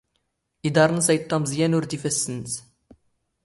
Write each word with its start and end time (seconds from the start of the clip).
ⵉⴹⴰⵕⵏ 0.67 0.91
ⵏⵏⵙ 0.97 1.07
ⴰ 1.13 1.13
ⵉⵜⵜⴰⵎⵥ 1.17 1.43
ⵢⴰⵏ 1.55 1.73
ⵓⵔ 1.77 1.83
ⴷ 1.89 1.91
ⵉⴼⴰⵙⵙⵏ 1.97 2.27
ⵏⵏⵙ. 2.37 2.51